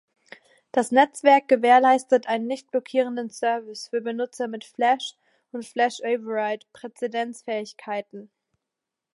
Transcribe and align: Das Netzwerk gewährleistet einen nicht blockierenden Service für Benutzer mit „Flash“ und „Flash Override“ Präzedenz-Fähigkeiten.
Das 0.71 0.89
Netzwerk 0.91 1.47
gewährleistet 1.47 2.25
einen 2.27 2.47
nicht 2.47 2.71
blockierenden 2.71 3.29
Service 3.29 3.87
für 3.87 4.01
Benutzer 4.01 4.47
mit 4.47 4.63
„Flash“ 4.63 5.13
und 5.51 5.63
„Flash 5.63 5.99
Override“ 5.99 6.65
Präzedenz-Fähigkeiten. 6.73 8.31